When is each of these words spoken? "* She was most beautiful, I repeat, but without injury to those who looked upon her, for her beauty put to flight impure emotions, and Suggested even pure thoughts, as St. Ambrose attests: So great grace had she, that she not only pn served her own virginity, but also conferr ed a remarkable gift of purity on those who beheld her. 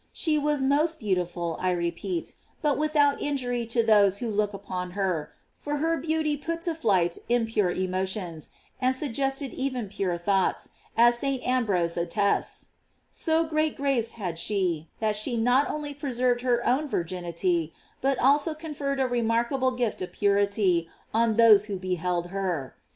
"* 0.07 0.11
She 0.11 0.35
was 0.39 0.63
most 0.63 0.99
beautiful, 0.99 1.57
I 1.59 1.69
repeat, 1.69 2.33
but 2.63 2.75
without 2.79 3.21
injury 3.21 3.67
to 3.67 3.83
those 3.83 4.17
who 4.17 4.31
looked 4.31 4.55
upon 4.55 4.93
her, 4.97 5.31
for 5.55 5.77
her 5.77 5.95
beauty 5.97 6.35
put 6.37 6.63
to 6.63 6.73
flight 6.73 7.19
impure 7.29 7.69
emotions, 7.69 8.49
and 8.79 8.95
Suggested 8.95 9.53
even 9.53 9.89
pure 9.89 10.17
thoughts, 10.17 10.69
as 10.97 11.19
St. 11.19 11.45
Ambrose 11.47 11.97
attests: 11.97 12.69
So 13.11 13.43
great 13.43 13.75
grace 13.75 14.13
had 14.17 14.39
she, 14.39 14.89
that 14.99 15.15
she 15.15 15.37
not 15.37 15.69
only 15.69 15.93
pn 15.93 16.11
served 16.15 16.41
her 16.41 16.65
own 16.65 16.87
virginity, 16.87 17.71
but 18.01 18.17
also 18.17 18.55
conferr 18.55 18.93
ed 18.93 18.99
a 19.01 19.07
remarkable 19.07 19.69
gift 19.69 20.01
of 20.01 20.11
purity 20.13 20.89
on 21.13 21.35
those 21.35 21.65
who 21.65 21.75
beheld 21.77 22.29
her. 22.33 22.75